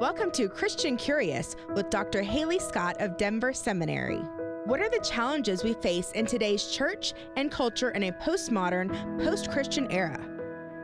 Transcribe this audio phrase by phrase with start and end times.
[0.00, 2.20] Welcome to Christian Curious with Dr.
[2.20, 4.22] Halee Scott of Denver Seminary.
[4.64, 8.90] What are the challenges we face in today's church and culture in a postmodern,
[9.22, 10.20] post Christian era?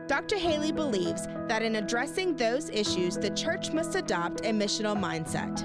[0.07, 0.37] Dr.
[0.37, 5.59] Halee believes that in addressing those issues, the church must adopt a missional mindset.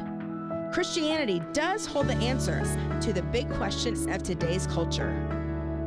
[0.72, 5.14] Christianity does hold the answers to the big questions of today's culture.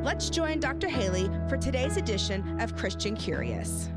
[0.01, 0.87] Let's join Dr.
[0.87, 3.89] Halee for today's edition of Christian Curious.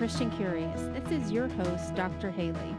[0.00, 0.80] Christian Curious.
[0.94, 2.30] This is your host, Dr.
[2.30, 2.74] Halee.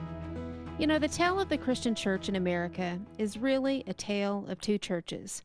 [0.80, 4.60] You know, the tale of the Christian church in America is really a tale of
[4.60, 5.44] two churches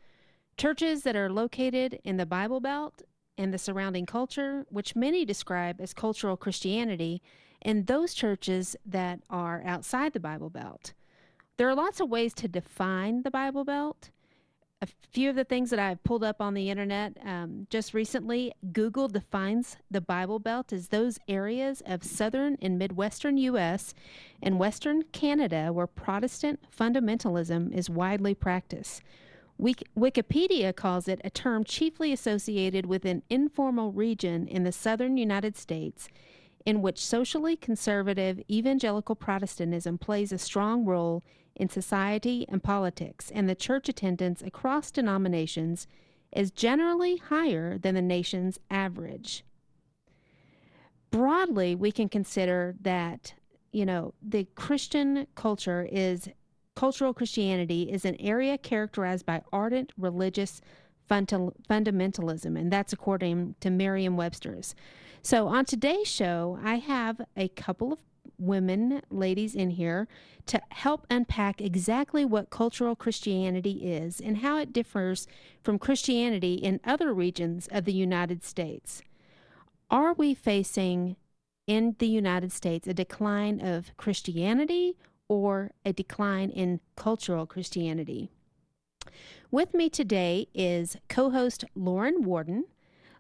[0.56, 3.02] churches that are located in the Bible Belt
[3.36, 7.20] and the surrounding culture, which many describe as cultural Christianity,
[7.60, 10.94] and those churches that are outside the Bible Belt.
[11.58, 14.08] There are lots of ways to define the Bible Belt
[14.82, 18.52] a few of the things that I've pulled up on the internet um, just recently.
[18.72, 23.94] Google defines the Bible Belt as those areas of southern and midwestern U.S.
[24.42, 29.02] and western Canada where Protestant fundamentalism is widely practiced.
[29.58, 35.56] Wikipedia calls it a term chiefly associated with an informal region in the southern United
[35.56, 36.08] States
[36.66, 41.22] in which socially conservative evangelical Protestantism plays a strong role
[41.56, 45.86] in society and politics, and the church attendance across denominations
[46.32, 49.44] is generally higher than the nation's average.
[51.10, 53.34] Broadly, we can consider that,
[53.72, 56.28] you know, the Christian culture is
[56.74, 60.60] cultural Christianity is an area characterized by ardent religious
[61.10, 64.74] fundamentalism, and that's according to Merriam Webster's.
[65.22, 67.98] So, on today's show, I have a couple of
[68.38, 70.08] women, ladies in here,
[70.46, 75.26] to help unpack exactly what cultural Christianity is and how it differs
[75.62, 79.02] from Christianity in other regions of the United States.
[79.90, 81.16] Are we facing
[81.66, 84.96] in the United States a decline of Christianity
[85.28, 88.30] or a decline in cultural Christianity?
[89.50, 92.64] With me today is co host Lauren Warden.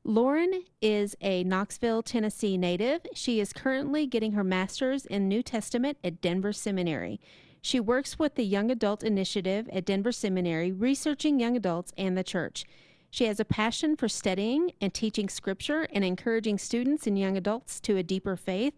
[0.08, 3.04] Lauren is a Knoxville, Tennessee native.
[3.12, 7.20] She is currently getting her master's in New Testament at Denver Seminary.
[7.60, 12.22] She works with the Young Adult Initiative at Denver Seminary, researching young adults and the
[12.22, 12.64] church.
[13.10, 17.80] She has a passion for studying and teaching scripture and encouraging students and young adults
[17.80, 18.74] to a deeper faith.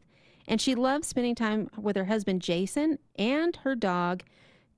[0.47, 4.23] And she loves spending time with her husband, Jason, and her dog,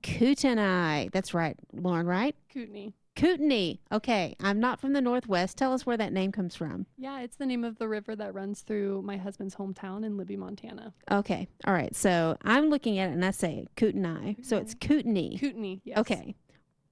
[0.03, 1.07] Kootenai.
[1.13, 2.35] That's right, Lauren, right?
[2.51, 2.89] Kootenai.
[3.15, 3.75] Kootenai.
[3.91, 5.57] Okay, I'm not from the Northwest.
[5.57, 6.85] Tell us where that name comes from.
[6.97, 10.37] Yeah, it's the name of the river that runs through my husband's hometown in Libby,
[10.37, 10.93] Montana.
[11.11, 11.95] Okay, all right.
[11.95, 14.35] So I'm looking at it and I say Kootenai.
[14.41, 15.37] So it's Kootenai.
[15.37, 15.97] Kootenai, yes.
[15.97, 16.35] Okay,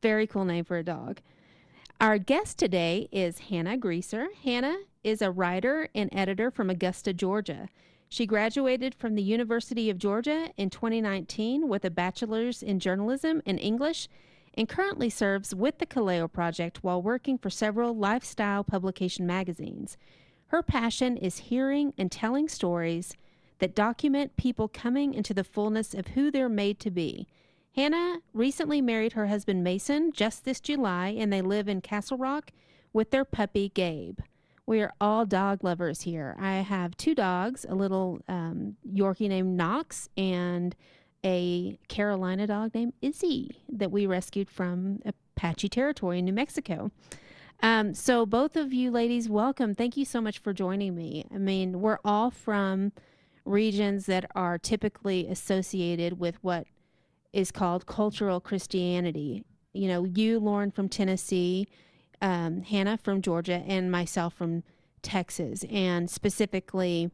[0.01, 1.21] very cool name for a dog.
[2.01, 4.27] Our guest today is Hannah Greaser.
[4.43, 7.69] Hannah is a writer and editor from Augusta, Georgia.
[8.07, 13.59] She graduated from the University of Georgia in 2019 with a bachelor's in journalism and
[13.59, 14.09] English
[14.59, 19.97] and currently serves with the Kaleo Project while working for several lifestyle publication magazines.
[20.47, 23.15] Her passion is hearing and telling stories
[23.59, 27.25] that document people coming into the fullness of who they're made to be.
[27.73, 32.51] Hannah recently married her husband Mason just this July, and they live in Castle Rock
[32.91, 34.19] with their puppy Gabe.
[34.65, 36.35] We are all dog lovers here.
[36.37, 40.75] I have two dogs, a little um, Yorkie named Knox and
[41.23, 46.91] a Carolina dog named Izzy that we rescued from Apache territory in New Mexico.
[47.61, 49.75] Um, so, both of you ladies, welcome.
[49.75, 51.25] Thank you so much for joining me.
[51.33, 52.93] I mean, we're all from
[53.43, 56.67] regions that are typically associated with what
[57.33, 59.43] is called cultural Christianity.
[59.73, 61.67] You know, you, Lauren, from Tennessee,
[62.21, 64.63] um, Hannah from Georgia, and myself from
[65.01, 67.11] Texas, and specifically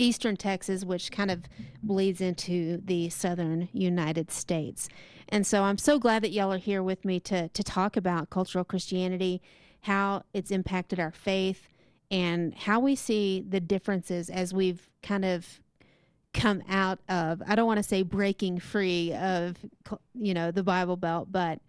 [0.00, 1.42] eastern Texas, which kind of
[1.82, 4.88] bleeds into the southern United States.
[5.28, 8.30] And so I'm so glad that y'all are here with me to, to talk about
[8.30, 9.40] cultural Christianity,
[9.82, 11.68] how it's impacted our faith,
[12.10, 15.60] and how we see the differences as we've kind of
[16.32, 19.56] come out of, I don't want to say breaking free of,
[20.14, 21.60] you know, the Bible Belt, but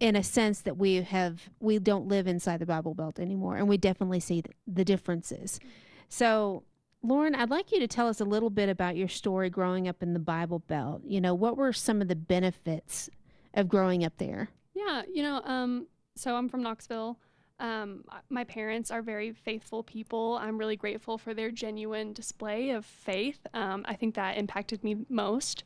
[0.00, 3.56] in a sense that we have, we don't live inside the Bible Belt anymore.
[3.56, 5.60] And we definitely see the differences.
[6.08, 6.64] So
[7.04, 10.02] Lauren, I'd like you to tell us a little bit about your story growing up
[10.02, 11.02] in the Bible Belt.
[11.04, 13.10] You know, what were some of the benefits
[13.52, 14.48] of growing up there?
[14.72, 15.86] Yeah, you know, um,
[16.16, 17.18] so I'm from Knoxville.
[17.60, 20.38] Um, my parents are very faithful people.
[20.40, 23.46] I'm really grateful for their genuine display of faith.
[23.52, 25.62] Um, I think that impacted me most.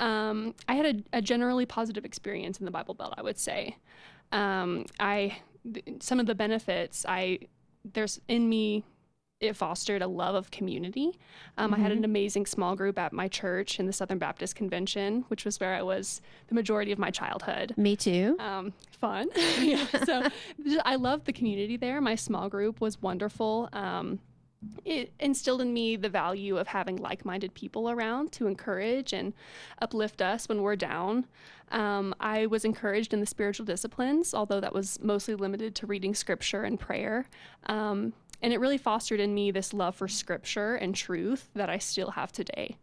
[0.00, 3.76] Um, I had a, a, generally positive experience in the Bible Belt, I would say.
[4.32, 5.38] Um, I
[5.72, 7.38] th- some of the benefits I
[7.84, 8.84] there's in me
[9.40, 11.18] it fostered a love of community.
[11.56, 11.80] Um, mm-hmm.
[11.80, 12.04] I had an mm-hmm.
[12.04, 15.82] amazing small group at my church in the Southern Baptist Convention, which was where I
[15.82, 17.74] was the majority of my childhood.
[17.76, 18.36] Me too.
[18.38, 19.28] Um, fun.
[19.60, 19.86] yeah.
[20.04, 20.28] So
[20.84, 22.00] I loved the community there.
[22.00, 23.70] My small group was wonderful.
[23.72, 24.20] Um,
[24.84, 29.32] it instilled in me the value of having like minded people around to encourage and
[29.80, 31.26] uplift us when we're down.
[31.70, 36.14] Um, I was encouraged in the spiritual disciplines, although that was mostly limited to reading
[36.14, 37.26] scripture and prayer.
[37.66, 41.78] Um, and it really fostered in me this love for scripture and truth that I
[41.78, 42.76] still have today.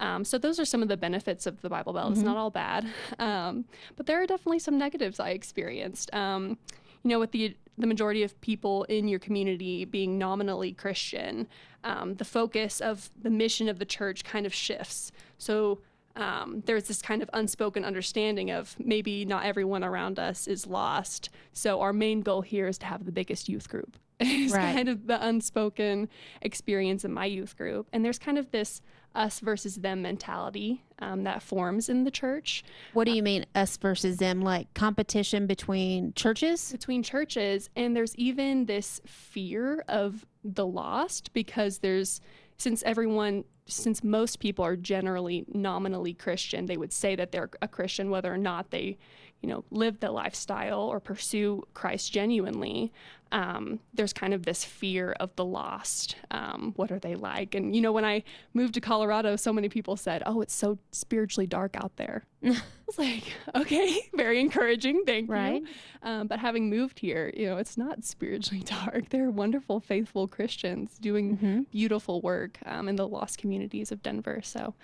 [0.00, 2.06] Um, so those are some of the benefits of the Bible Belt.
[2.06, 2.14] Mm-hmm.
[2.14, 2.86] It's not all bad,
[3.18, 3.64] um,
[3.96, 6.12] but there are definitely some negatives I experienced.
[6.14, 6.58] Um,
[7.02, 11.46] you know, with the the majority of people in your community being nominally Christian,
[11.84, 15.12] um, the focus of the mission of the church kind of shifts.
[15.38, 15.78] So
[16.16, 21.30] um, there's this kind of unspoken understanding of maybe not everyone around us is lost.
[21.52, 23.96] So our main goal here is to have the biggest youth group.
[24.20, 24.74] it's right.
[24.74, 26.08] kind of the unspoken
[26.42, 27.88] experience in my youth group.
[27.92, 28.80] And there's kind of this
[29.14, 32.64] us versus them mentality um, that forms in the church.
[32.92, 34.42] What do you mean, us versus them?
[34.42, 36.72] Like competition between churches?
[36.72, 37.70] Between churches.
[37.76, 42.20] And there's even this fear of the lost because there's,
[42.58, 47.68] since everyone, since most people are generally nominally Christian, they would say that they're a
[47.68, 48.98] Christian whether or not they
[49.42, 52.92] you know, live the lifestyle or pursue Christ genuinely,
[53.30, 56.16] um, there's kind of this fear of the lost.
[56.30, 57.54] Um, what are they like?
[57.54, 58.22] And, you know, when I
[58.54, 62.24] moved to Colorado, so many people said, oh, it's so spiritually dark out there.
[62.44, 62.56] I
[62.86, 63.24] was like,
[63.54, 65.02] okay, very encouraging.
[65.04, 65.62] Thank right.
[65.62, 65.68] you.
[66.02, 69.10] Um, but having moved here, you know, it's not spiritually dark.
[69.10, 71.60] They're wonderful, faithful Christians doing mm-hmm.
[71.70, 74.40] beautiful work um, in the lost communities of Denver.
[74.42, 74.74] So,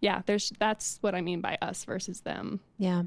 [0.00, 2.60] yeah, there's that's what I mean by us versus them.
[2.78, 3.04] Yeah.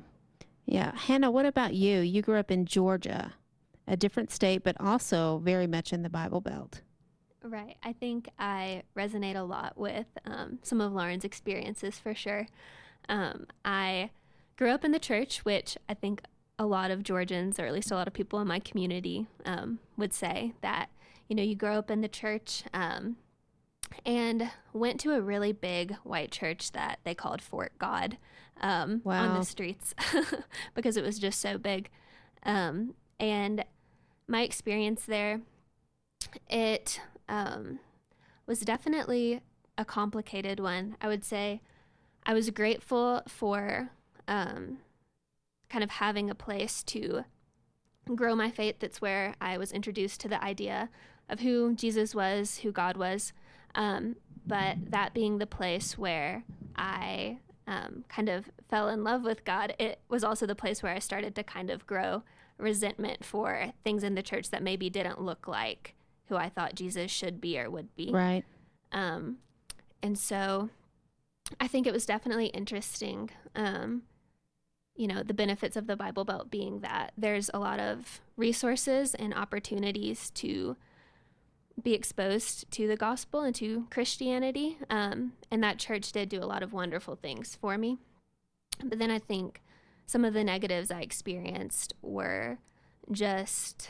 [0.65, 0.95] Yeah.
[0.95, 1.99] Hannah, what about you?
[1.99, 3.33] You grew up in Georgia,
[3.87, 6.81] a different state, but also very much in the Bible Belt.
[7.43, 7.77] Right.
[7.83, 12.47] I think I resonate a lot with um, some of Lauren's experiences for sure.
[13.07, 14.09] Um, I
[14.57, 16.23] grew up in the church, which I think
[16.57, 19.77] a lot of Georgians, or at least a lot of people in my community, um,
[19.97, 20.89] would say that,
[21.27, 23.17] you know, you grow up in the church um,
[24.05, 28.17] and went to a really big white church that they called Fort God
[28.61, 29.27] um, wow.
[29.27, 29.93] on the streets
[30.75, 31.89] because it was just so big.
[32.43, 33.63] Um, and
[34.27, 35.41] my experience there,
[36.49, 36.99] it
[37.29, 37.79] um,
[38.45, 39.41] was definitely
[39.77, 40.95] a complicated one.
[41.01, 41.61] I would say
[42.25, 43.89] I was grateful for
[44.27, 44.79] um,
[45.69, 47.25] kind of having a place to
[48.13, 48.77] grow my faith.
[48.79, 50.89] That's where I was introduced to the idea
[51.29, 53.33] of who Jesus was, who God was.
[53.73, 54.15] Um,
[54.45, 56.43] but that being the place where
[56.75, 60.93] I um, kind of fell in love with God, it was also the place where
[60.93, 62.23] I started to kind of grow
[62.57, 65.95] resentment for things in the church that maybe didn't look like
[66.27, 68.11] who I thought Jesus should be or would be.
[68.11, 68.43] Right.
[68.91, 69.37] Um,
[70.01, 70.69] and so
[71.59, 73.29] I think it was definitely interesting.
[73.55, 74.03] Um,
[74.95, 79.13] you know, the benefits of the Bible Belt being that there's a lot of resources
[79.13, 80.77] and opportunities to
[81.81, 84.77] be exposed to the gospel and to Christianity.
[84.89, 87.97] Um, and that church did do a lot of wonderful things for me.
[88.83, 89.61] But then I think
[90.05, 92.59] some of the negatives I experienced were
[93.11, 93.89] just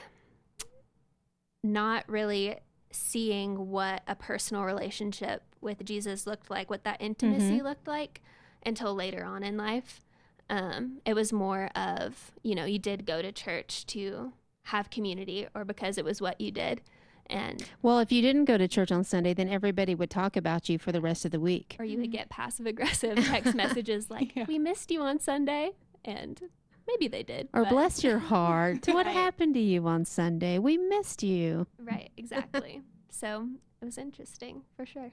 [1.64, 2.58] not really
[2.92, 7.66] seeing what a personal relationship with Jesus looked like, what that intimacy mm-hmm.
[7.66, 8.22] looked like
[8.66, 10.02] until later on in life.
[10.50, 14.34] Um, it was more of, you know, you did go to church to
[14.64, 16.82] have community or because it was what you did.
[17.28, 20.70] And well, if you didn't go to church on Sunday, then everybody would talk about
[20.70, 21.76] you for the rest of the week.
[21.80, 24.46] Or you would get passive aggressive text messages like, yeah.
[24.48, 25.72] "We missed you on Sunday,"
[26.04, 26.40] and
[26.88, 27.50] maybe they did.
[27.54, 29.14] Or bless your heart, what right.
[29.14, 30.60] happened to you on Sunday?
[30.60, 31.68] We missed you.
[31.80, 32.84] Right, exactly.
[33.10, 33.48] so
[33.82, 35.12] it was interesting for sure.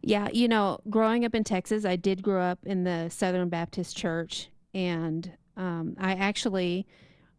[0.00, 3.94] yeah, you know, growing up in Texas, I did grow up in the Southern Baptist
[3.94, 6.86] Church, and um, I actually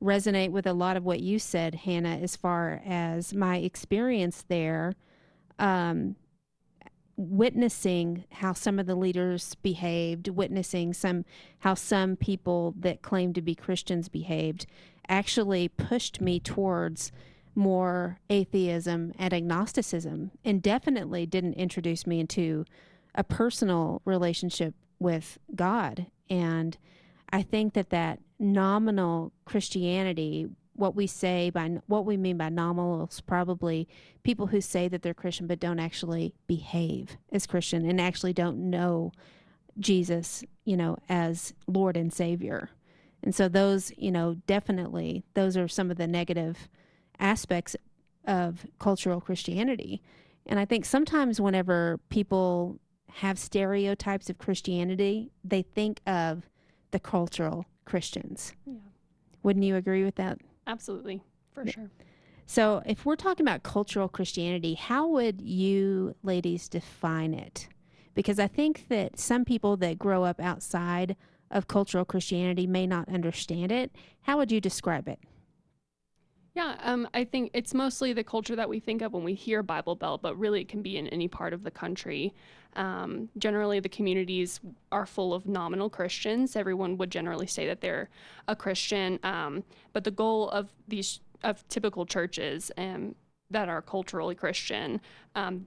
[0.04, 4.94] resonate with a lot of what you said, Hannah, as far as my experience there,
[5.58, 6.16] um,
[7.16, 11.26] witnessing how some of the leaders behaved, witnessing some
[11.60, 14.66] how some people that claimed to be Christians behaved,
[15.08, 17.12] actually pushed me towards
[17.56, 22.66] more atheism and agnosticism, and definitely didn't introduce me into
[23.16, 26.08] a personal relationship with God.
[26.30, 26.78] And
[27.34, 33.08] I think that that nominal Christianity, what we say by what we mean by nominal
[33.08, 33.88] is probably
[34.22, 38.70] people who say that they're Christian but don't actually behave as Christian and actually don't
[38.70, 39.12] know
[39.80, 42.70] Jesus, you know, as Lord and Savior.
[43.24, 46.70] And so those, you know, definitely those are some of the negative
[47.20, 47.76] aspects
[48.26, 50.04] of cultural Christianity.
[50.46, 52.78] And I think sometimes whenever people
[53.10, 56.44] have stereotypes of Christianity, they think of
[56.94, 58.54] the cultural Christians.
[58.66, 58.76] Yeah.
[59.44, 60.38] Wouldn't you agree with that?
[60.66, 61.22] Absolutely,
[61.52, 61.72] for Yeah.
[61.72, 61.92] sure.
[62.46, 67.68] So, if we're talking about cultural Christianity, how would you ladies define it?
[68.14, 71.16] Because I think that some people that grow up outside
[71.52, 73.92] of cultural Christianity may not understand it.
[74.22, 75.20] How would you describe it?
[76.56, 79.64] Yeah, um, I think it's mostly the culture that we think of when we hear
[79.64, 82.32] Bible Belt, but really it can be in any part of the country.
[82.76, 84.60] Um, generally, the communities
[84.92, 86.56] are full of nominal Christians.
[86.56, 88.10] Everyone would generally say that they're
[88.48, 93.16] a Christian, um, but the goal of these of typical churches um,
[93.50, 95.02] that are culturally Christian
[95.36, 95.66] um,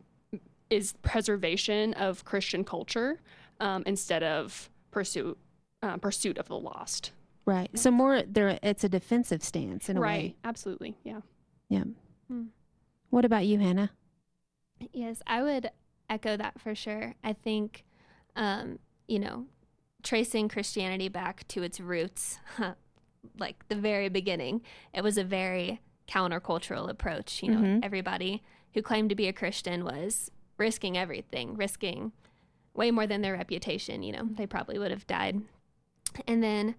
[0.70, 3.20] is preservation of Christian culture
[3.60, 5.36] um, instead of pursuit
[5.82, 7.10] uh, pursuit of the lost.
[7.46, 7.70] Right.
[7.78, 10.22] So more there it's a defensive stance in a right.
[10.22, 10.36] way.
[10.44, 10.96] Absolutely.
[11.04, 11.20] Yeah.
[11.68, 11.84] Yeah.
[12.28, 12.46] Hmm.
[13.10, 13.90] What about you, Hannah?
[14.92, 15.70] Yes, I would
[16.10, 17.14] echo that for sure.
[17.24, 17.84] I think,
[18.34, 19.46] um, you know,
[20.02, 22.38] tracing Christianity back to its roots,
[23.38, 24.62] like the very beginning,
[24.92, 27.42] it was a very countercultural approach.
[27.42, 27.84] You know, Mhm.
[27.84, 28.42] everybody
[28.74, 32.12] who claimed to be a Christian was risking everything, risking
[32.74, 34.02] way more than their reputation.
[34.02, 35.42] You know, they probably would have died.
[36.26, 36.74] And then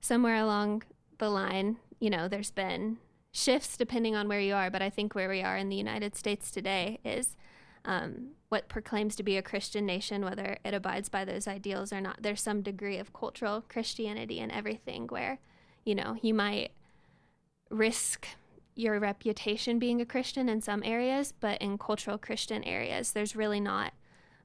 [0.00, 0.82] somewhere along
[1.18, 2.98] the line, you know, there's been
[3.32, 6.16] shifts depending on where you are, but I think where we are in the United
[6.16, 7.36] States today is
[7.84, 12.00] um, what proclaims to be a Christian nation, whether it abides by those ideals or
[12.00, 12.18] not.
[12.20, 15.38] There's some degree of cultural Christianity in everything where,
[15.84, 16.72] you know, you might
[17.70, 18.26] risk
[18.74, 23.60] your reputation being a Christian in some areas, but in cultural Christian areas, there's really
[23.60, 23.92] not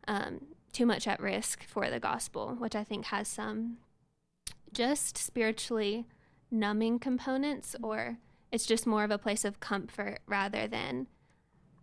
[0.07, 0.41] um,
[0.72, 3.77] too much at risk for the gospel, which I think has some
[4.74, 6.06] just spiritually
[6.51, 8.18] numbing components, or
[8.51, 11.08] it's just more of a place of comfort rather than.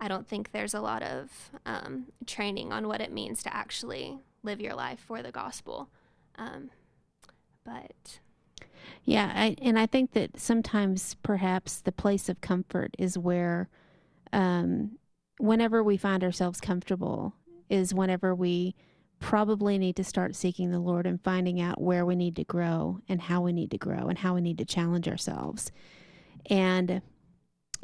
[0.03, 4.19] I don't think there's a lot of um, training on what it means to actually
[4.43, 5.91] live your life for the gospel.
[6.37, 6.71] Um,
[7.67, 8.21] but
[9.05, 13.69] Yeah, I, and I think that sometimes perhaps the place of comfort is where,
[14.33, 14.99] um,
[15.39, 17.35] whenever we find ourselves comfortable,
[17.69, 18.75] is whenever we
[19.21, 23.01] probably need to start seeking the Lord and finding out where we need to grow
[23.09, 25.71] and how we need to grow and how we need to challenge ourselves.
[26.47, 27.03] And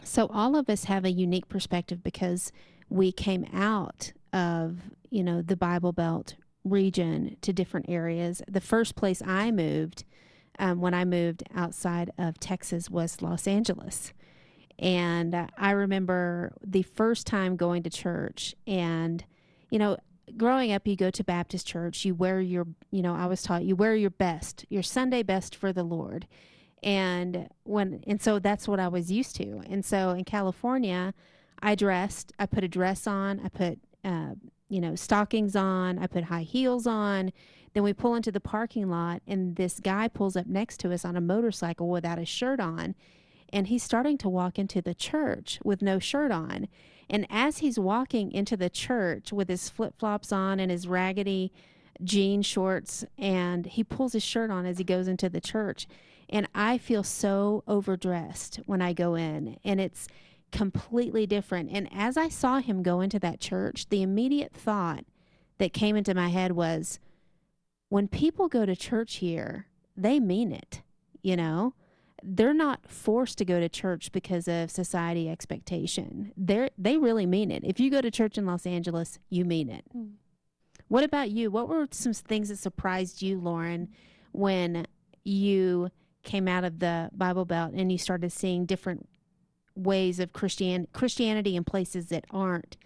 [0.02, 2.52] so all of us have a unique perspective because
[2.88, 4.78] we came out of,
[5.10, 8.42] you know, the Bible Belt region to different areas.
[8.48, 10.04] The first place I moved
[10.58, 14.12] um, when I moved outside of Texas was Los Angeles.
[14.78, 19.24] And I remember the first time going to church, and,
[19.70, 19.96] you know,
[20.36, 23.64] growing up, you go to Baptist church, you wear your, you know, I was taught
[23.64, 26.26] you wear your best, your Sunday best for the Lord.
[26.82, 29.62] And when, and so that's what I was used to.
[29.68, 31.14] And so in California,
[31.62, 34.34] I dressed, I put a dress on, I put, uh,
[34.68, 37.32] you know, stockings on, I put high heels on.
[37.72, 41.04] Then we pull into the parking lot, and this guy pulls up next to us
[41.04, 42.94] on a motorcycle without a shirt on.
[43.52, 46.68] And he's starting to walk into the church with no shirt on.
[47.08, 51.52] And as he's walking into the church with his flip flops on and his raggedy
[52.02, 55.86] jean shorts, and he pulls his shirt on as he goes into the church.
[56.28, 60.08] And I feel so overdressed when I go in, and it's
[60.50, 61.70] completely different.
[61.72, 65.04] And as I saw him go into that church, the immediate thought
[65.58, 66.98] that came into my head was
[67.88, 70.82] when people go to church here, they mean it,
[71.22, 71.74] you know?
[72.28, 76.32] They're not forced to go to church because of society expectation.
[76.36, 77.62] They they really mean it.
[77.64, 79.84] If you go to church in Los Angeles, you mean it.
[79.96, 80.14] Mm.
[80.88, 81.50] What about you?
[81.50, 83.88] What were some things that surprised you, Lauren,
[84.32, 84.86] when
[85.24, 85.90] you
[86.22, 89.08] came out of the Bible Belt and you started seeing different
[89.74, 92.76] ways of Christian Christianity in places that aren't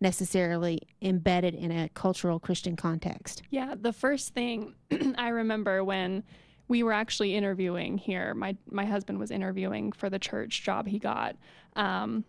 [0.00, 3.42] necessarily embedded in a cultural Christian context?
[3.50, 4.74] Yeah, the first thing
[5.16, 6.24] I remember when
[6.70, 10.98] we were actually interviewing here, my my husband was interviewing for the church job he
[11.00, 11.36] got.
[11.76, 12.24] Um,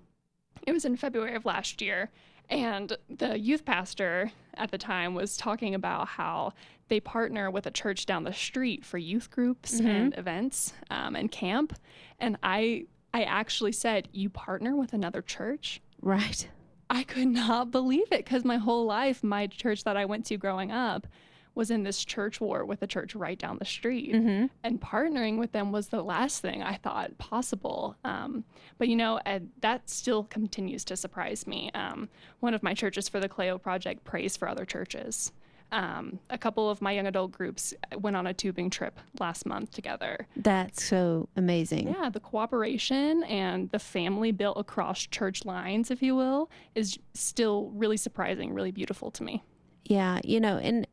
[0.68, 2.10] it was in February of last year,
[2.50, 6.54] and the youth pastor at the time was talking about how
[6.90, 9.86] they partner with a church down the street for youth groups Mhm.
[9.86, 11.74] and events um, and camp.
[12.20, 16.50] And I I actually said, "You partner with another church." Right.
[16.90, 20.36] I could not believe it because my whole life, my church that I went to
[20.38, 21.06] growing up
[21.54, 24.14] was in this church war with a church right down the street.
[24.14, 24.46] Mm-hmm.
[24.64, 27.96] And partnering with them was the last thing I thought possible.
[28.06, 28.46] Um,
[28.78, 29.20] but you know,
[29.60, 31.70] that still continues to surprise me.
[31.74, 32.08] Um,
[32.40, 35.34] one of my churches for the Kaleo Project prays for other churches.
[35.72, 39.72] um, a couple of my young adult groups went on a tubing trip last month
[39.72, 40.28] together.
[40.36, 41.88] That's so amazing.
[41.88, 47.72] Yeah, the cooperation and the family built across church lines, if you will, is still
[47.74, 49.44] really surprising, really beautiful to me.
[49.86, 50.86] Yeah, you know, and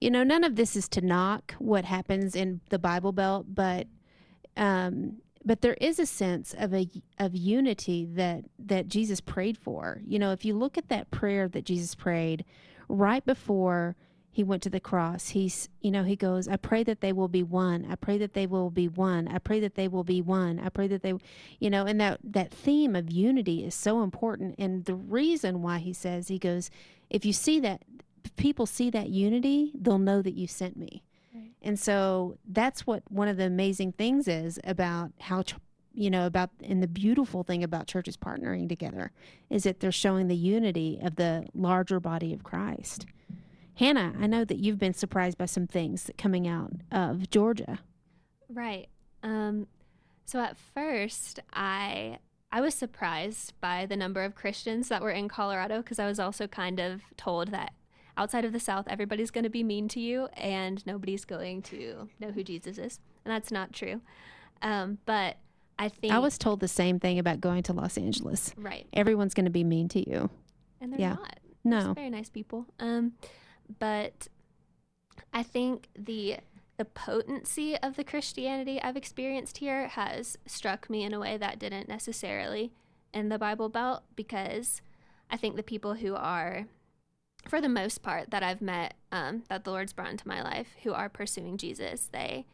[0.00, 3.86] you know, none of this is to knock what happens in the Bible Belt, but
[4.56, 6.88] um, but there is a sense of a
[7.18, 10.00] of unity that that Jesus prayed for.
[10.06, 12.44] You know, if you look at that prayer that Jesus prayed
[12.88, 13.96] right before
[14.32, 17.28] he went to the cross, he's you know, he goes, I pray that they will
[17.28, 17.86] be one.
[17.90, 19.28] I pray that they will be one.
[19.28, 20.58] I pray that they will be one.
[20.60, 21.14] I pray that they
[21.58, 25.78] you know, and that that theme of unity is so important and the reason why
[25.78, 26.70] he says he goes,
[27.10, 27.82] if you see that
[28.24, 31.02] if people see that unity, they'll know that you sent me.
[31.34, 31.50] Right.
[31.62, 35.54] And so that's what one of the amazing things is about how, ch-
[35.92, 39.12] you know, about, and the beautiful thing about churches partnering together
[39.48, 43.06] is that they're showing the unity of the larger body of Christ.
[43.74, 47.78] Hannah, I know that you've been surprised by some things coming out of Georgia.
[48.48, 48.88] Right.
[49.22, 49.66] Um,
[50.26, 52.18] so at first, I
[52.52, 56.18] I was surprised by the number of Christians that were in Colorado because I was
[56.18, 57.72] also kind of told that
[58.16, 62.08] outside of the South, everybody's going to be mean to you and nobody's going to
[62.18, 63.00] know who Jesus is.
[63.24, 64.00] And that's not true.
[64.62, 65.36] Um, but
[65.78, 66.12] I think.
[66.12, 68.52] I was told the same thing about going to Los Angeles.
[68.56, 68.86] Right.
[68.92, 70.30] Everyone's going to be mean to you.
[70.80, 71.14] And they're Yeah.
[71.14, 71.38] not.
[71.64, 71.92] They're No.
[71.94, 72.66] very nice people.
[72.78, 73.12] Um,
[73.78, 74.28] but
[75.32, 76.38] I think the
[76.76, 81.58] the potency of the Christianity I've experienced here has struck me in a way that
[81.58, 82.72] didn't necessarily
[83.12, 84.80] in the Bible Belt because
[85.28, 86.68] I think the people who are,
[87.48, 90.68] for the most part, that I've met, um, that the Lord's brought into my life,
[90.82, 92.46] who are pursuing Jesus, they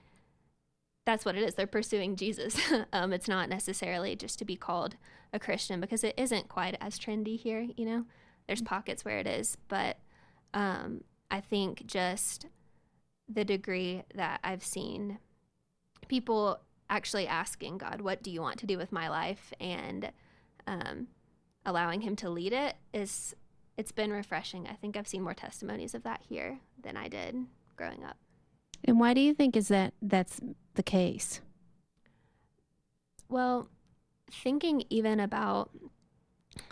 [1.07, 1.55] that's what it is.
[1.55, 2.61] They're pursuing Jesus.
[2.93, 4.97] um, it's not necessarily just to be called
[5.33, 7.69] a Christian because it isn't quite as trendy here.
[7.77, 8.05] You know,
[8.47, 9.99] there's pockets where it is, but
[10.53, 12.47] um, I think just
[13.29, 15.19] the degree that I've seen
[16.09, 20.11] people actually asking God, "What do you want to do with my life?" and
[20.67, 21.07] um,
[21.65, 23.35] allowing Him to lead it is
[23.77, 24.67] it's been refreshing.
[24.67, 27.37] I think I've seen more testimonies of that here than I did
[27.77, 28.17] growing up.
[28.85, 30.41] And why do you think is that that's
[30.75, 31.41] the case?
[33.29, 33.69] Well,
[34.31, 35.71] thinking even about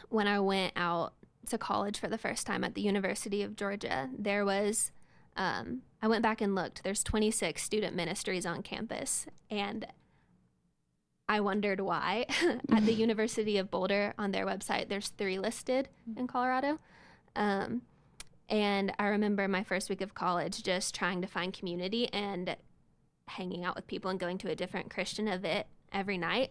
[0.09, 1.15] when I went out
[1.49, 4.93] to college for the first time at the University of Georgia, there was,
[5.37, 9.27] um, I went back and looked, there's 26 student ministries on campus.
[9.51, 9.87] And
[11.29, 12.27] I wondered why.
[12.73, 16.79] at the University of Boulder, on their website, there's three listed in Colorado.
[17.37, 17.83] Um,
[18.49, 22.57] and I remember my first week of college just trying to find community and
[23.29, 26.51] hanging out with people and going to a different Christian event every night.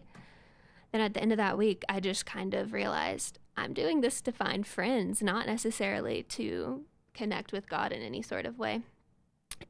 [0.90, 4.20] Then at the end of that week, I just kind of realized I'm doing this
[4.22, 6.82] to find friends, not necessarily to
[7.14, 8.82] connect with God in any sort of way.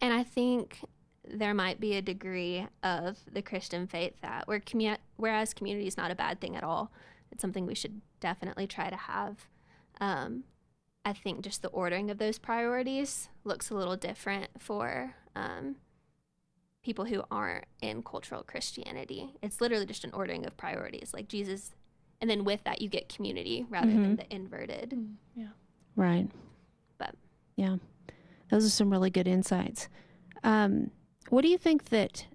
[0.00, 0.80] And I think
[1.26, 5.96] there might be a degree of the Christian faith that where commu- whereas community is
[5.96, 6.92] not a bad thing at all,
[7.32, 9.48] it's something we should definitely try to have.
[10.00, 10.44] Um,
[11.04, 15.76] I think just the ordering of those priorities looks a little different for um,
[16.82, 19.34] people who aren't in cultural Christianity.
[19.42, 21.72] It's literally just an ordering of priorities, like Jesus,
[22.20, 24.18] and then with that you get community rather than Mhm.
[24.18, 24.90] the inverted.
[24.90, 25.48] Mm, Yeah.
[25.96, 26.30] Right.
[26.98, 27.16] But-
[27.56, 27.76] yeah,
[28.50, 29.88] those are some really good insights.
[30.42, 30.90] Um,
[31.30, 32.26] what do you think that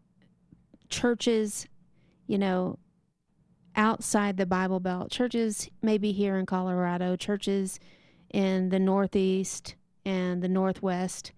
[0.89, 1.67] churches,
[2.28, 2.80] you know,
[3.75, 7.80] outside the Bible Belt, churches maybe here in Colorado, churches
[8.32, 9.75] in the Northeast
[10.06, 11.32] and the Northwest,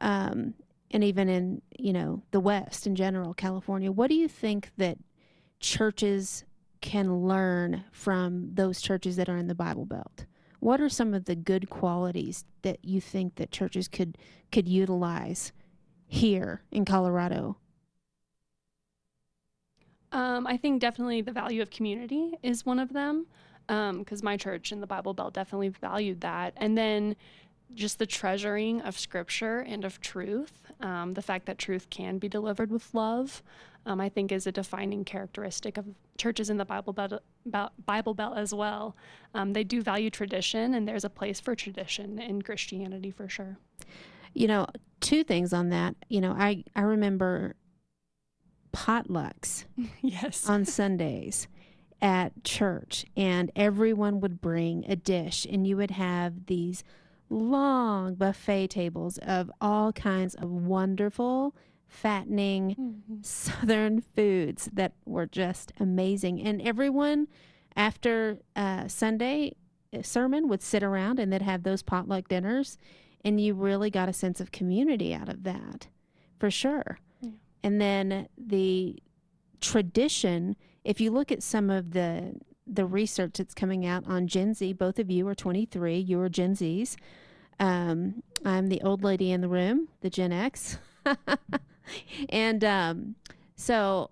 [0.00, 0.54] um,
[0.90, 3.90] and even in you know the West in general, California.
[3.92, 4.98] What do you think that
[5.60, 6.44] churches
[6.80, 10.26] can learn from those churches that are in the Bible Belt?
[10.60, 14.18] What are some of the good qualities that you think that churches could
[14.50, 15.52] could utilize
[16.08, 17.56] here in Colorado?
[20.10, 23.26] Um, I think definitely the value of community is one of them,
[23.66, 26.54] because my church in the Bible Belt definitely valued that.
[26.56, 27.14] And then
[27.74, 32.26] just the treasuring of Scripture and of truth, um, the fact that truth can be
[32.26, 33.42] delivered with love,
[33.84, 35.84] um, I think is a defining characteristic of
[36.16, 37.22] churches in the Bible Belt,
[37.84, 38.96] Bible Belt as well.
[39.34, 43.58] Um, they do value tradition, and there's a place for tradition in Christianity for sure.
[44.34, 44.66] You know,
[45.00, 45.94] two things on that.
[46.08, 47.54] You know, I I remember
[48.72, 49.64] potlucks
[50.02, 50.48] yes.
[50.48, 51.48] on Sundays
[52.00, 56.84] at church, and everyone would bring a dish, and you would have these
[57.30, 61.54] long buffet tables of all kinds of wonderful,
[61.88, 63.24] fattening Mhm.
[63.26, 66.40] southern foods that were just amazing.
[66.40, 67.26] And everyone,
[67.74, 69.54] after uh, Sunday
[70.02, 72.78] sermon, would sit around and they'd have those potluck dinners.
[73.24, 75.88] And you really got a sense of community out of that,
[76.38, 76.98] for sure.
[77.20, 77.30] Yeah.
[77.62, 79.02] And then the
[79.60, 82.34] tradition, if you look at some of the
[82.70, 86.28] the research that's coming out on Gen Z, both of you are 23, you are
[86.28, 86.96] Gen Zs.
[87.58, 90.78] Um, I'm the old lady in the room, the Gen X.
[92.28, 93.14] and um,
[93.56, 94.10] so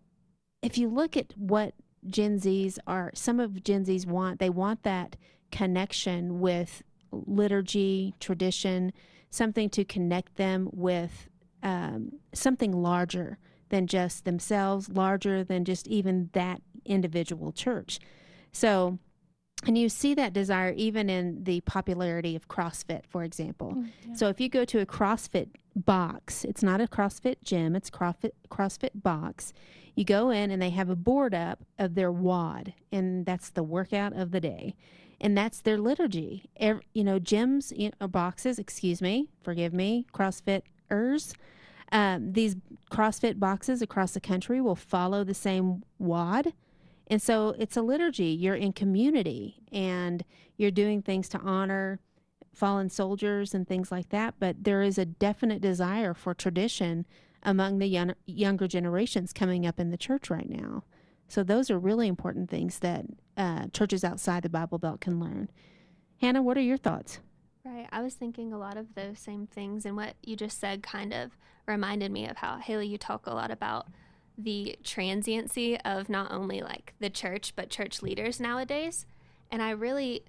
[0.62, 1.74] if you look at what
[2.06, 5.16] Gen Zs are, some of Gen Zs want, they want that
[5.50, 8.92] connection with liturgy, tradition,
[9.30, 11.28] something to connect them with
[11.62, 13.38] um, something larger
[13.68, 17.98] than just themselves, larger than just even that individual church.
[18.52, 18.98] So,
[19.66, 23.74] and you see that desire even in the popularity of CrossFit, for example.
[23.74, 24.14] Mm, yeah.
[24.14, 28.32] So if you go to a CrossFit box, it's not a CrossFit gym, it's CrossFit
[28.50, 29.52] CrossFit box.
[29.94, 33.62] You go in and they have a board up of their WOD, and that's the
[33.62, 34.76] workout of the day.
[35.20, 36.50] And that's their liturgy.
[36.56, 41.34] Ev you know, gyms, you know, boxes, excuse me, forgive me, CrossFitters.
[41.92, 42.56] Um, these
[42.90, 46.52] CrossFit boxes across the country will follow the same WOD.
[47.08, 48.26] And so it's a liturgy.
[48.26, 50.24] You're in community and
[50.56, 52.00] you're doing things to honor
[52.52, 54.34] fallen soldiers and things like that.
[54.38, 57.06] But there is a definite desire for tradition
[57.42, 60.82] among the young, younger generations coming up in the church right now.
[61.28, 63.04] So those are really important things that
[63.36, 65.50] uh, churches outside the Bible Belt can learn.
[66.20, 67.20] Hannah, what are your thoughts?
[67.64, 67.88] Right.
[67.90, 71.12] I was thinking a lot of those same things, and what you just said kind
[71.12, 73.88] of reminded me of how Halee, you talk a lot about
[74.38, 79.06] the transiency of not only like the church but church leaders nowadays.
[79.50, 80.24] And I really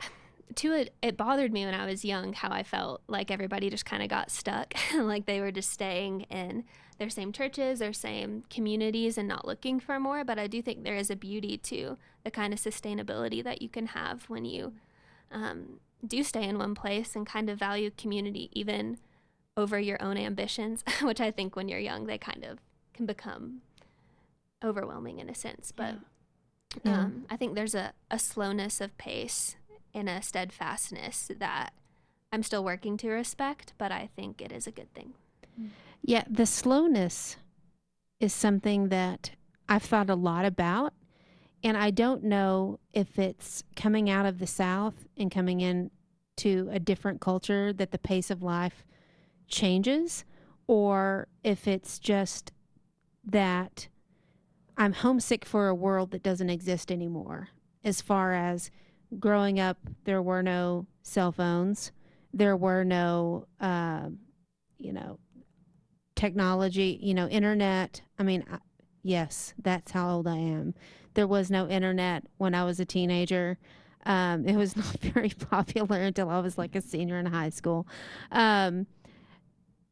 [0.54, 3.84] to it it bothered me when I was young how I felt like everybody just
[3.84, 6.64] kind of got stuck, like they were just staying in
[6.98, 10.82] their same churches, their same communities and not looking for more, but I do think
[10.82, 14.72] there is a beauty to the kind of sustainability that you can have when you
[15.30, 18.98] um, do stay in one place and kind of value community even
[19.56, 22.58] over your own ambitions, which I think when you're young they kind of
[22.94, 23.60] can become
[24.64, 25.72] overwhelming in a sense.
[25.72, 25.96] But
[26.84, 27.04] Yeah.
[27.04, 29.56] um, I think there's a, a slowness of pace
[29.94, 31.72] and a steadfastness that
[32.32, 35.14] I'm still working to respect, but I think it is a good thing.
[36.02, 37.36] Yeah, the slowness
[38.20, 39.32] is something that
[39.68, 40.94] I've thought a lot about.
[41.62, 45.90] And I don't know if it's coming out of the South and coming in
[46.36, 48.84] to a different culture that the pace of life
[49.48, 50.24] changes,
[50.66, 52.52] or if it's just
[53.24, 53.88] that
[54.76, 57.48] I'm homesick for a world that doesn't exist anymore.
[57.82, 58.70] As far as
[59.18, 61.90] growing up, there were no cell phones,
[62.34, 64.10] there were no, uh,
[64.78, 65.18] you know,
[66.16, 68.00] technology, you know, internet.
[68.18, 68.58] I mean, I,
[69.02, 70.74] yes, that's how old I am.
[71.14, 73.58] There was no internet when I was a teenager.
[74.04, 77.86] Um, it was not very popular until I was like a senior in high school.
[78.32, 78.86] Um,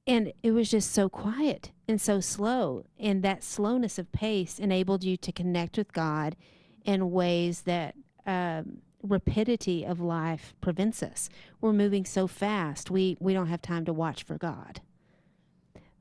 [0.07, 2.85] and it was just so quiet and so slow.
[2.99, 6.37] And that slowness of pace enabled you to connect with God
[6.85, 7.95] in ways that
[8.27, 11.29] um, rapidity of life prevents us.
[11.61, 14.81] We're moving so fast, we, we don't have time to watch for God.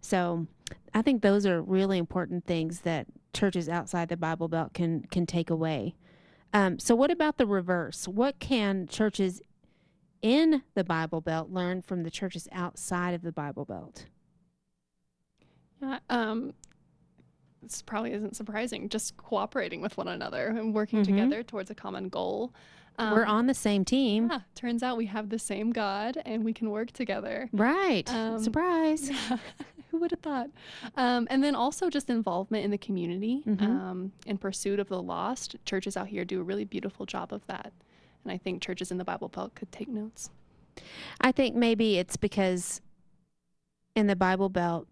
[0.04, 0.46] So
[0.94, 5.26] I think those are really important things that churches outside the Bible Belt can can
[5.26, 5.96] take away.
[6.54, 8.08] Um, so what about the reverse?
[8.08, 9.42] What can churches
[10.22, 14.06] in the Bible Belt learn from the churches outside of the Bible Belt?
[15.82, 16.54] Yeah, um,
[17.62, 18.90] this probably isn't surprising.
[18.90, 21.06] Just cooperating with one another and working Mhm.
[21.06, 22.54] together towards a common goal.
[23.00, 24.30] Um, We're on the same team.
[24.30, 27.50] Yeah, turns out we have the same God and we can work together.
[27.52, 28.08] Right.
[28.14, 29.10] Um, Surprise.
[29.30, 29.38] Yeah,
[29.94, 30.50] who would have thought?
[30.98, 33.62] Um, and then also just involvement in the community Mhm.
[33.62, 35.56] um, in pursuit of the lost.
[35.66, 37.72] Churches out here do a really beautiful job of that.
[38.24, 40.32] And I think churches in the Bible Belt could take notes.
[41.22, 42.82] I think maybe it's because
[43.96, 44.88] in the Bible Belt,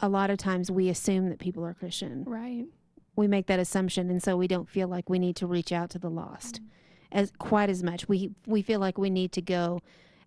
[0.00, 2.24] a lot of times we assume that people are Christian.
[2.24, 2.64] Right.
[3.16, 5.90] We make that assumption, and so we don't feel like we need to reach out
[5.90, 6.60] to the lost
[7.12, 8.08] as quite as much.
[8.08, 9.80] We we feel like we need to go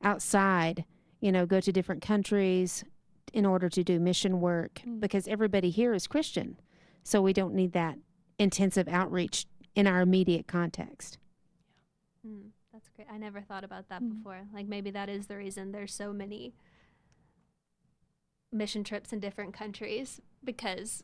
[0.04, 0.86] outside,
[1.20, 2.84] you know, go to different countries
[3.34, 5.00] in order to do mission work Mm.
[5.00, 6.60] because everybody here is Christian,
[7.04, 7.98] so we don't need that
[8.38, 11.18] intensive outreach in our immediate context.
[12.26, 13.08] Mm, that's great.
[13.12, 14.18] I never thought about that Mm.
[14.18, 14.48] before.
[14.54, 16.54] Like maybe that is the reason there's so many
[18.52, 21.04] mission trips in different countries because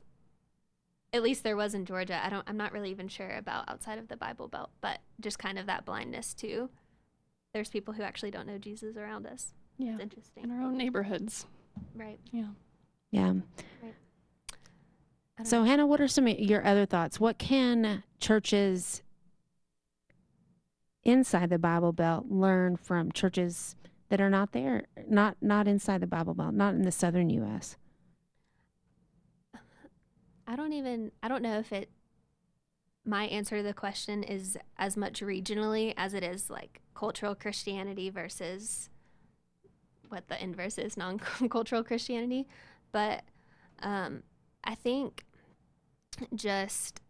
[1.13, 2.19] at least there was in Georgia.
[2.25, 5.37] I don't I'm not really even sure about outside of the Bible Belt, but just
[5.39, 6.69] kind of that blindness to
[7.53, 9.53] there's people who actually don't know Jesus around us.
[9.77, 9.93] Yeah.
[9.93, 10.43] It's interesting.
[10.43, 11.45] In our own neighborhoods.
[11.95, 12.19] Right.
[12.31, 12.47] Yeah.
[13.11, 13.33] Yeah.
[13.81, 13.91] I
[15.37, 15.65] don't So, know.
[15.65, 17.19] Hannah, what are some of your other thoughts?
[17.19, 19.03] What can churches
[21.03, 23.75] inside the Bible Belt learn from churches
[24.09, 27.77] that are not there, not not inside the Bible Belt, not in the southern U.S.
[30.47, 31.89] I don't even I don't know if it
[33.05, 38.09] my answer to the question is as much regionally as it is like cultural Christianity
[38.09, 38.89] versus
[40.09, 42.47] what the inverse is non-cultural Christianity,
[42.91, 43.23] but
[43.81, 44.23] um,
[44.63, 45.25] I think
[46.33, 47.01] just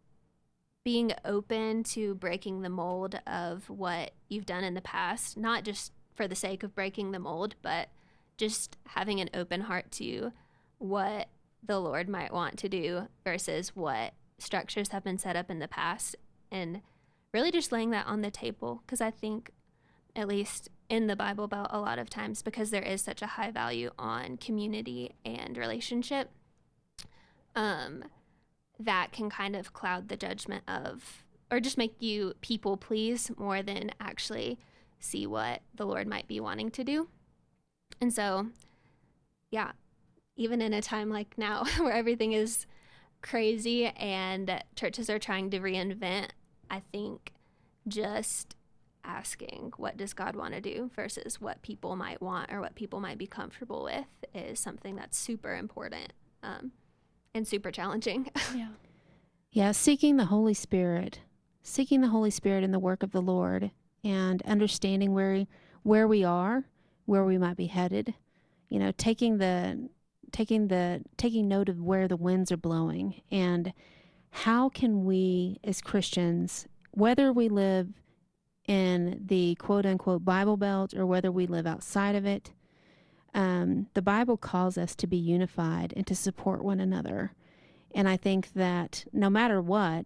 [0.84, 5.92] being open to breaking the mold of what you've done in the past, not just
[6.14, 7.90] for the sake of breaking the mold, but
[8.38, 10.32] just having an open heart to
[10.78, 11.28] what
[11.64, 15.68] the Lord might want to do versus what structures have been set up in the
[15.68, 16.16] past
[16.52, 16.82] and
[17.34, 18.84] really just laying that on the table.
[18.86, 19.52] Because I think
[20.16, 23.28] at least in the Bible Belt a lot of times because there is such a
[23.28, 26.30] high value on community and relationship
[27.56, 28.04] um
[28.80, 33.62] that can kind of cloud the judgment of or just make you people please more
[33.62, 34.58] than actually
[35.00, 37.08] see what the Lord might be wanting to do.
[38.02, 38.48] And so
[39.52, 39.72] yeah,
[40.36, 42.66] even in a time like now where everything is
[43.22, 46.30] crazy and churches are trying to reinvent,
[46.70, 47.32] I think
[47.88, 48.55] just
[49.06, 53.00] asking what does God want to do versus what people might want or what people
[53.00, 56.14] might be comfortable with is something that's super important
[56.44, 56.72] um,
[57.34, 58.30] and super challenging.
[58.56, 58.68] Yeah.
[59.52, 61.22] Yeah, seeking the Holy Spirit,
[61.64, 63.72] seeking the Holy Spirit in the work of the Lord,
[64.04, 65.46] and understanding where
[65.84, 66.66] where we are,
[67.06, 68.14] where we might be headed.
[68.68, 69.88] You know, taking the
[70.34, 73.72] taking the taking note of where the winds are blowing and
[74.30, 77.88] how can we as Christians, whether we live
[78.68, 82.52] in the quote unquote Bible Belt or whether we live outside of it,
[83.34, 87.34] um, the Bible calls us to be unified and to support one another.
[87.94, 90.06] And I think that no matter what,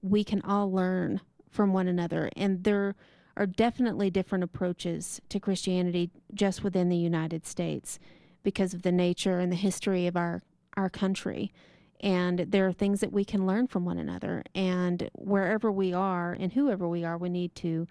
[0.00, 2.30] we can all learn from one another.
[2.36, 2.94] And there
[3.36, 7.98] are definitely different approaches to Christianity just within the United States
[8.42, 10.42] because of the nature and the history of our,
[10.76, 11.52] our country.
[12.02, 14.42] And there are things that we can learn from one another.
[14.54, 17.86] And wherever we are and whoever we are, we need to,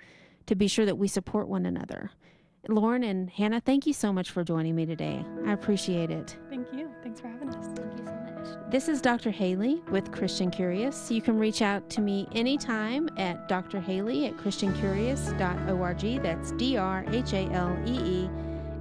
[0.47, 2.12] to be sure that we support one another.
[2.67, 5.26] Lauren and Hannah, thank you so much for joining me today.
[5.45, 6.38] I appreciate it.
[6.50, 6.91] Thank you.
[7.02, 7.65] Thanks for having us.
[7.76, 8.71] Thank you so much.
[8.71, 9.32] This is Dr.
[9.32, 11.10] Halee with Christian Curious.
[11.10, 13.80] You can reach out to me anytime at Dr.
[13.82, 16.21] Halee at ChristianCurious.org.
[16.21, 18.30] That's D R H A L E E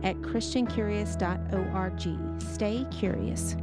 [0.02, 2.42] at ChristianCurious.org.
[2.42, 3.56] Stay curious.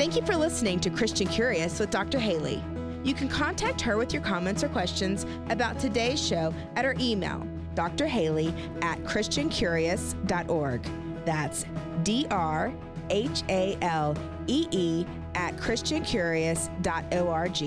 [0.00, 2.18] Thank you for listening to Christian Curious with Dr.
[2.18, 2.62] Halee.
[3.04, 7.46] You can contact her with your comments or questions about today's show at her email,
[7.74, 10.88] drhalee at christiancurious.org.
[11.26, 11.66] That's
[12.02, 12.72] D R
[13.10, 17.60] H A L E E at christiancurious.org.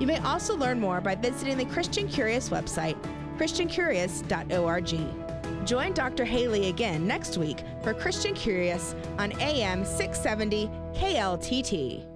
[0.00, 2.96] You may also learn more by visiting the Christian Curious website,
[3.36, 5.66] christiancurious.org.
[5.66, 6.24] Join Dr.
[6.24, 12.07] Halee again next week for Christian Curious on AM 670 KLTT.